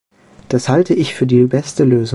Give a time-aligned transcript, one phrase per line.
[0.49, 2.09] Das halte ich für die beste Lösung.